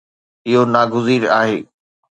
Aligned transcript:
اهو 0.47 0.61
ناگزير 0.73 1.23
آهي 1.41 1.59